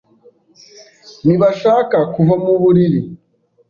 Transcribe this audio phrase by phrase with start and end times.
[1.25, 3.01] Ntibashaka kuva mu buriri.